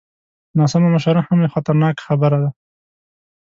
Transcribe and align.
ناسمه 0.59 0.87
مشوره 0.95 1.21
هم 1.27 1.37
یوه 1.43 1.53
خطرناکه 1.55 2.01
خبره 2.07 2.37
ده. 2.43 2.49